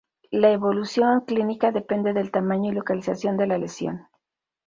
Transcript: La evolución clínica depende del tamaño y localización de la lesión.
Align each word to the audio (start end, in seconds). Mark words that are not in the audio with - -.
La 0.31 0.49
evolución 0.49 1.25
clínica 1.27 1.71
depende 1.71 2.13
del 2.13 2.31
tamaño 2.31 2.71
y 2.71 2.73
localización 2.73 3.37
de 3.37 3.45
la 3.45 3.59
lesión. 3.59 4.07